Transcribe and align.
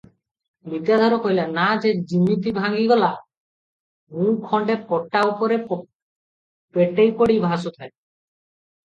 ବିଦ୍ୟାଧର 0.71 1.17
କହିଲା, 1.25 1.43
"ନାଆ 1.57 1.75
ଯିମିତି 2.11 2.53
ଭାଙ୍ଗିଗଲା, 2.55 3.09
ମୁଁ 4.21 4.33
ଖଣ୍ଡେ 4.47 4.77
ପଟା 4.89 5.21
ଉପରେ 5.35 5.61
ପେଟେଇ 5.67 7.13
ପଡ଼ି 7.21 7.37
ଭାସୁଥାଏଁ। 7.45 7.89